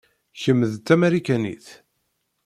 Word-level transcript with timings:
Kemm 0.41 0.61
d 0.71 0.75
tamarikanit. 0.87 1.67